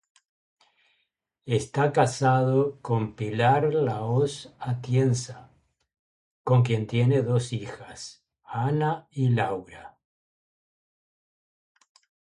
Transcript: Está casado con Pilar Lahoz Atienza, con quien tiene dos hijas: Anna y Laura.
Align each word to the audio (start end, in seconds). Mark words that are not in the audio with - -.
Está 1.59 1.93
casado 1.93 2.79
con 2.81 3.15
Pilar 3.15 3.71
Lahoz 3.71 4.51
Atienza, 4.59 5.51
con 6.43 6.63
quien 6.63 6.87
tiene 6.87 7.21
dos 7.21 7.53
hijas: 7.53 8.25
Anna 8.43 9.07
y 9.11 9.29
Laura. 9.29 9.99